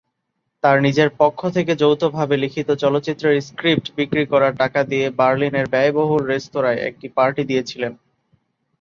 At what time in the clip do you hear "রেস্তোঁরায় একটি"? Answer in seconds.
6.25-7.07